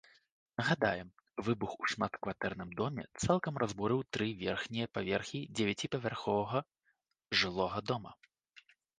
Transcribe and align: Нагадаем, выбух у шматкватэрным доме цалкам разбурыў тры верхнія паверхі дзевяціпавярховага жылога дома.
Нагадаем, 0.59 1.09
выбух 1.47 1.71
у 1.83 1.89
шматкватэрным 1.93 2.71
доме 2.79 3.03
цалкам 3.25 3.59
разбурыў 3.63 4.01
тры 4.17 4.27
верхнія 4.39 4.87
паверхі 4.95 5.41
дзевяціпавярховага 5.59 6.63
жылога 7.41 7.79
дома. 7.93 8.11